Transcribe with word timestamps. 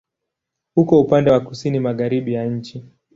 Uko 0.75 0.99
upande 1.01 1.31
wa 1.31 1.39
kusini-magharibi 1.39 2.33
ya 2.33 2.45
nchi. 2.45 2.83